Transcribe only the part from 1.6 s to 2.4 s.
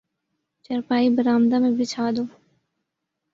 میں بچھا دو